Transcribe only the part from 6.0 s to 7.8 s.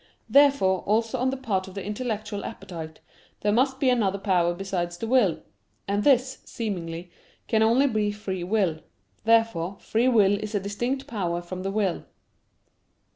this, seemingly, can